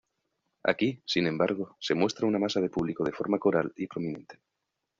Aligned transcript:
Aquí, 0.63 1.03
sin 1.05 1.27
embargo, 1.27 1.77
se 1.79 1.93
muestra 1.93 2.25
una 2.25 2.39
masa 2.39 2.59
de 2.59 2.71
público 2.71 3.03
de 3.03 3.11
forma 3.11 3.37
coral 3.37 3.71
y 3.77 3.85
prominente. 3.85 4.41